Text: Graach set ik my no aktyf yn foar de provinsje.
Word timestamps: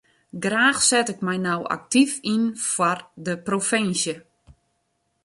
Graach 0.43 0.79
set 0.85 1.07
ik 1.13 1.19
my 1.27 1.35
no 1.45 1.55
aktyf 1.77 2.11
yn 2.33 2.43
foar 2.69 2.99
de 3.25 3.33
provinsje. 3.47 4.15